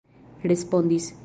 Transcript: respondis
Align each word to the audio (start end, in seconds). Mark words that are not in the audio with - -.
respondis 0.45 1.13